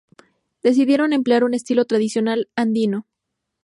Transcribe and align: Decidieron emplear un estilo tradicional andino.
Decidieron 0.63 1.13
emplear 1.13 1.43
un 1.43 1.53
estilo 1.53 1.85
tradicional 1.85 2.49
andino. 2.55 3.05